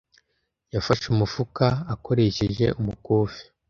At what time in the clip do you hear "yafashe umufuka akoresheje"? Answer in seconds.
0.73-2.65